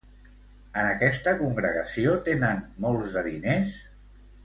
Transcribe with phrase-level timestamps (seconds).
[0.83, 3.79] En aquesta congregació tenen molts de diners?